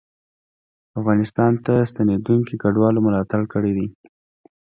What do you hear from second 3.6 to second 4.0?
دی